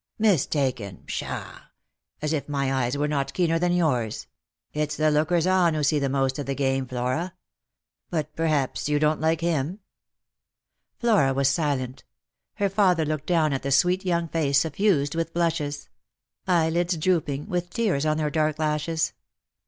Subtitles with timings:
[0.31, 1.03] "Mistaken!
[1.05, 1.67] pshaw!
[2.23, 4.25] as if my eyes were not keener than yours.
[4.73, 7.35] It's the lookers on who see the most of the game, Flora.
[8.09, 9.81] But perhaps you don't like him P"
[11.01, 12.03] Flora was silent.
[12.55, 15.87] Her father looked down at the sweet young face suffused with blushes—
[16.47, 19.13] eyelids drooping, with tears on their dark lashes.